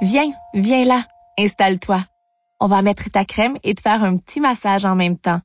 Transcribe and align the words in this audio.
Viens, 0.00 0.32
viens 0.54 0.84
là, 0.84 1.06
installe-toi. 1.38 2.04
On 2.58 2.66
va 2.66 2.82
mettre 2.82 3.10
ta 3.10 3.24
crème 3.24 3.58
et 3.62 3.74
te 3.74 3.80
faire 3.80 4.02
un 4.02 4.16
petit 4.16 4.40
massage 4.40 4.84
en 4.84 4.96
même 4.96 5.16
temps. 5.16 5.40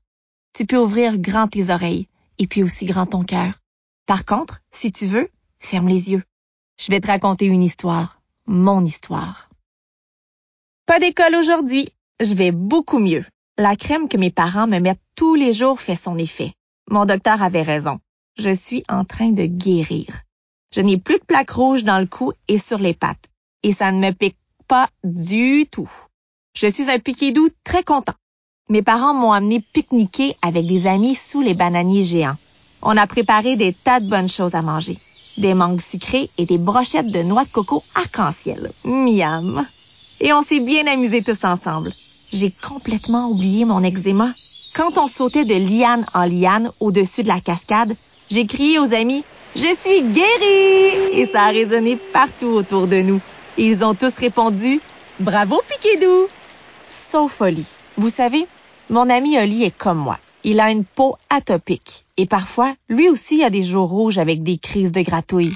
Tu 0.53 0.65
peux 0.65 0.77
ouvrir 0.77 1.19
grand 1.19 1.47
tes 1.47 1.69
oreilles 1.69 2.07
et 2.39 2.47
puis 2.47 2.63
aussi 2.63 2.85
grand 2.85 3.05
ton 3.05 3.23
cœur. 3.23 3.53
Par 4.07 4.25
contre, 4.25 4.61
si 4.71 4.91
tu 4.91 5.05
veux, 5.05 5.29
ferme 5.59 5.87
les 5.87 6.11
yeux. 6.11 6.23
Je 6.79 6.91
vais 6.91 6.99
te 6.99 7.07
raconter 7.07 7.45
une 7.45 7.61
histoire, 7.61 8.21
mon 8.47 8.83
histoire. 8.83 9.49
Pas 10.87 10.99
d'école 10.99 11.35
aujourd'hui. 11.35 11.89
Je 12.19 12.33
vais 12.33 12.51
beaucoup 12.51 12.99
mieux. 12.99 13.25
La 13.57 13.75
crème 13.75 14.07
que 14.09 14.17
mes 14.17 14.31
parents 14.31 14.67
me 14.67 14.79
mettent 14.79 15.03
tous 15.15 15.35
les 15.35 15.53
jours 15.53 15.79
fait 15.79 15.95
son 15.95 16.17
effet. 16.17 16.53
Mon 16.89 17.05
docteur 17.05 17.43
avait 17.43 17.61
raison. 17.61 17.99
Je 18.37 18.55
suis 18.55 18.83
en 18.89 19.05
train 19.05 19.29
de 19.29 19.45
guérir. 19.45 20.21
Je 20.73 20.81
n'ai 20.81 20.97
plus 20.97 21.19
de 21.19 21.25
plaques 21.25 21.51
rouges 21.51 21.83
dans 21.83 21.99
le 21.99 22.07
cou 22.07 22.33
et 22.47 22.57
sur 22.57 22.79
les 22.79 22.95
pattes. 22.95 23.28
Et 23.63 23.73
ça 23.73 23.91
ne 23.91 23.99
me 23.99 24.11
pique 24.11 24.37
pas 24.67 24.87
du 25.03 25.65
tout. 25.69 25.89
Je 26.53 26.67
suis 26.67 26.89
un 26.89 26.99
piqué 26.99 27.31
doux 27.31 27.49
très 27.63 27.83
content. 27.83 28.13
Mes 28.69 28.81
parents 28.81 29.13
m'ont 29.13 29.33
amené 29.33 29.61
pique-niquer 29.73 30.35
avec 30.41 30.65
des 30.65 30.87
amis 30.87 31.15
sous 31.15 31.41
les 31.41 31.55
bananiers 31.55 32.03
géants. 32.03 32.37
On 32.81 32.95
a 32.95 33.07
préparé 33.07 33.55
des 33.55 33.73
tas 33.73 33.99
de 33.99 34.09
bonnes 34.09 34.29
choses 34.29 34.55
à 34.55 34.61
manger. 34.61 34.97
Des 35.37 35.53
mangues 35.53 35.81
sucrées 35.81 36.29
et 36.37 36.45
des 36.45 36.57
brochettes 36.57 37.11
de 37.11 37.23
noix 37.23 37.43
de 37.43 37.49
coco 37.49 37.83
arc-en-ciel. 37.95 38.71
Miam! 38.85 39.65
Et 40.21 40.31
on 40.33 40.41
s'est 40.41 40.59
bien 40.59 40.85
amusés 40.87 41.23
tous 41.23 41.43
ensemble. 41.43 41.91
J'ai 42.31 42.51
complètement 42.51 43.27
oublié 43.27 43.65
mon 43.65 43.83
eczéma. 43.83 44.31
Quand 44.75 44.97
on 44.97 45.07
sautait 45.07 45.45
de 45.45 45.55
liane 45.55 46.05
en 46.13 46.25
liane 46.25 46.71
au-dessus 46.79 47.23
de 47.23 47.27
la 47.27 47.41
cascade, 47.41 47.95
j'ai 48.29 48.45
crié 48.45 48.79
aux 48.79 48.93
amis 48.93 49.23
Je 49.55 49.75
suis 49.81 50.03
guérie! 50.03 51.19
Et 51.19 51.25
ça 51.25 51.45
a 51.45 51.51
résonné 51.51 51.97
partout 51.97 52.47
autour 52.47 52.87
de 52.87 53.01
nous. 53.01 53.19
Ils 53.61 53.83
ont 53.83 53.93
tous 53.93 54.15
répondu 54.15 54.79
Bravo, 55.19 55.61
Piquedou! 55.67 56.29
Sauf 56.93 57.41
Oli. 57.41 57.67
Vous 57.97 58.09
savez, 58.09 58.47
mon 58.89 59.09
ami 59.09 59.37
Oli 59.37 59.65
est 59.65 59.77
comme 59.77 59.97
moi. 59.97 60.17
Il 60.45 60.61
a 60.61 60.71
une 60.71 60.85
peau 60.85 61.17
atopique. 61.29 62.05
Et 62.15 62.25
parfois, 62.25 62.73
lui 62.87 63.09
aussi 63.09 63.43
a 63.43 63.49
des 63.49 63.63
jours 63.63 63.89
rouges 63.89 64.17
avec 64.17 64.43
des 64.43 64.57
crises 64.57 64.93
de 64.93 65.01
gratouille. 65.01 65.51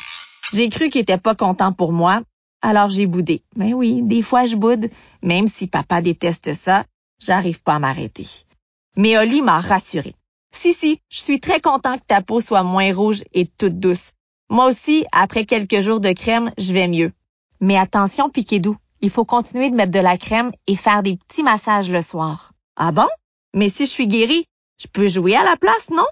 J'ai 0.52 0.68
cru 0.68 0.90
qu'il 0.90 1.00
était 1.00 1.18
pas 1.18 1.34
content 1.34 1.72
pour 1.72 1.94
moi, 1.94 2.20
alors 2.62 2.90
j'ai 2.90 3.06
boudé. 3.06 3.42
Mais 3.56 3.74
oui, 3.74 4.02
des 4.02 4.22
fois 4.22 4.48
je 4.48 4.58
boude. 4.58 4.90
Même 5.22 5.48
si 5.48 5.68
papa 5.68 6.02
déteste 6.02 6.54
ça, 6.54 6.84
j'arrive 7.26 7.64
pas 7.64 7.76
à 7.76 7.80
m'arrêter. 7.80 8.28
Mais 8.98 9.18
Oli 9.18 9.42
m'a 9.42 9.62
rassuré. 9.62 10.14
Si, 10.52 10.74
si, 10.74 11.00
je 11.08 11.22
suis 11.22 11.40
très 11.40 11.62
content 11.62 11.98
que 11.98 12.04
ta 12.06 12.22
peau 12.22 12.42
soit 12.42 12.64
moins 12.64 12.94
rouge 12.94 13.24
et 13.34 13.46
toute 13.46 13.80
douce. 13.80 14.12
Moi 14.50 14.66
aussi, 14.66 15.06
après 15.14 15.46
quelques 15.46 15.80
jours 15.80 16.02
de 16.02 16.12
crème, 16.12 16.52
je 16.58 16.74
vais 16.74 16.90
mieux. 16.90 17.14
Mais 17.64 17.78
attention, 17.78 18.30
Piquet-Doux, 18.30 18.76
il 19.00 19.10
faut 19.10 19.24
continuer 19.24 19.70
de 19.70 19.76
mettre 19.76 19.94
de 19.94 20.00
la 20.00 20.18
crème 20.18 20.52
et 20.68 20.76
faire 20.76 21.02
des 21.02 21.16
petits 21.16 21.44
massages 21.44 21.90
le 21.90 22.02
soir. 22.02 22.52
Ah 22.76 22.92
bon? 22.92 23.08
Mais 23.54 23.70
si 23.70 23.86
je 23.86 23.90
suis 23.90 24.06
guérie, 24.06 24.46
je 24.82 24.88
peux 24.88 25.08
jouer 25.08 25.38
à 25.38 25.46
la 25.46 25.56
place, 25.56 25.90
non? 25.90 26.06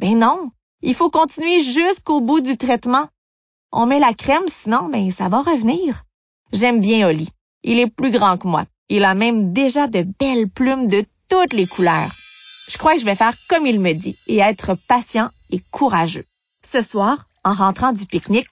Ben 0.00 0.18
non. 0.18 0.50
Il 0.82 0.96
faut 0.96 1.08
continuer 1.08 1.62
jusqu'au 1.62 2.20
bout 2.20 2.40
du 2.40 2.56
traitement. 2.56 3.06
On 3.70 3.86
met 3.86 4.00
la 4.00 4.12
crème, 4.12 4.48
sinon, 4.48 4.88
ben, 4.88 5.12
ça 5.12 5.28
va 5.28 5.40
revenir. 5.40 6.02
J'aime 6.52 6.80
bien 6.80 7.06
Oli. 7.06 7.28
Il 7.62 7.78
est 7.78 7.90
plus 7.90 8.10
grand 8.10 8.36
que 8.36 8.48
moi. 8.48 8.64
Il 8.88 9.04
a 9.04 9.14
même 9.14 9.52
déjà 9.52 9.86
de 9.86 10.02
belles 10.18 10.50
plumes 10.50 10.88
de 10.88 11.04
toutes 11.28 11.52
les 11.52 11.68
couleurs. 11.68 12.10
Je 12.68 12.76
crois 12.76 12.94
que 12.94 13.00
je 13.00 13.04
vais 13.04 13.14
faire 13.14 13.36
comme 13.48 13.66
il 13.66 13.78
me 13.78 13.92
dit 13.92 14.16
et 14.26 14.38
être 14.38 14.74
patient 14.88 15.30
et 15.50 15.60
courageux. 15.70 16.24
Ce 16.64 16.80
soir, 16.80 17.28
en 17.44 17.52
rentrant 17.52 17.92
du 17.92 18.04
pique-nique, 18.04 18.48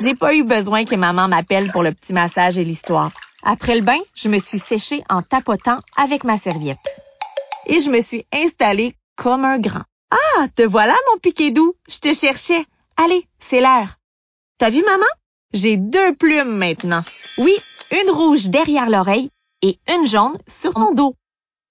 j'ai 0.00 0.14
pas 0.14 0.34
eu 0.34 0.44
besoin 0.44 0.84
que 0.84 0.94
maman 0.94 1.28
m'appelle 1.28 1.70
pour 1.72 1.82
le 1.82 1.92
petit 1.92 2.12
massage 2.12 2.58
et 2.58 2.64
l'histoire. 2.64 3.10
Après 3.42 3.76
le 3.76 3.82
bain, 3.82 3.98
je 4.14 4.28
me 4.28 4.38
suis 4.38 4.58
séchée 4.58 5.04
en 5.08 5.22
tapotant 5.22 5.80
avec 5.96 6.24
ma 6.24 6.38
serviette. 6.38 7.00
Et 7.66 7.80
je 7.80 7.90
me 7.90 8.00
suis 8.00 8.26
installée 8.32 8.94
comme 9.16 9.44
un 9.44 9.58
grand. 9.58 9.84
Ah, 10.10 10.46
te 10.54 10.62
voilà, 10.62 10.94
mon 11.10 11.18
piquet 11.18 11.50
doux. 11.50 11.74
Je 11.88 11.98
te 11.98 12.14
cherchais. 12.14 12.64
Allez, 12.96 13.26
c'est 13.38 13.60
l'heure. 13.60 13.96
T'as 14.58 14.70
vu, 14.70 14.82
maman? 14.82 15.06
J'ai 15.52 15.76
deux 15.76 16.14
plumes 16.14 16.56
maintenant. 16.56 17.02
Oui, 17.38 17.56
une 17.90 18.10
rouge 18.10 18.46
derrière 18.46 18.90
l'oreille 18.90 19.30
et 19.62 19.78
une 19.88 20.06
jaune 20.06 20.38
sur 20.46 20.78
mon 20.78 20.92
dos. 20.92 21.14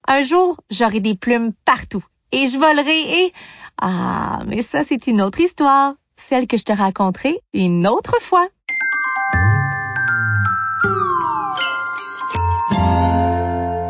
Un 0.07 0.21
jour, 0.21 0.59
j'aurai 0.69 0.99
des 0.99 1.15
plumes 1.15 1.53
partout 1.65 2.03
et 2.31 2.47
je 2.47 2.57
volerai 2.57 3.25
et... 3.25 3.33
Ah, 3.81 4.43
mais 4.45 4.61
ça, 4.61 4.83
c'est 4.83 5.07
une 5.07 5.21
autre 5.21 5.41
histoire 5.41 5.95
celle 6.27 6.47
que 6.47 6.57
je 6.57 6.63
te 6.63 6.73
raconterai 6.73 7.39
une 7.53 7.87
autre 7.87 8.15
fois. 8.19 8.47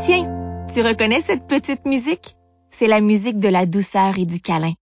Tiens, 0.03 0.65
tu 0.73 0.81
reconnais 0.81 1.21
cette 1.21 1.47
petite 1.47 1.85
musique? 1.85 2.35
C'est 2.71 2.87
la 2.87 2.99
musique 2.99 3.39
de 3.39 3.47
la 3.47 3.65
douceur 3.65 4.17
et 4.17 4.25
du 4.25 4.41
câlin. 4.41 4.73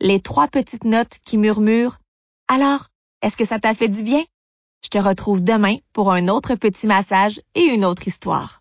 Les 0.00 0.20
trois 0.20 0.48
petites 0.48 0.84
notes 0.84 1.18
qui 1.24 1.38
murmurent. 1.38 1.98
Alors, 2.48 2.86
est-ce 3.22 3.36
que 3.36 3.46
ça 3.46 3.58
t'a 3.58 3.74
fait 3.74 3.88
du 3.88 4.02
bien? 4.02 4.22
Je 4.84 4.88
te 4.88 4.98
retrouve 4.98 5.42
demain 5.42 5.76
pour 5.92 6.12
un 6.12 6.28
autre 6.28 6.54
petit 6.54 6.86
massage 6.86 7.40
et 7.54 7.62
une 7.62 7.84
autre 7.84 8.06
histoire. 8.08 8.59